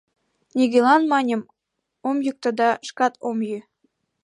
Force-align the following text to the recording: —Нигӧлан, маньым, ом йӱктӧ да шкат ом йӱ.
—Нигӧлан, 0.57 1.03
маньым, 1.11 1.41
ом 2.07 2.17
йӱктӧ 2.25 2.49
да 2.59 2.69
шкат 2.87 3.13
ом 3.27 3.37
йӱ. 3.49 3.59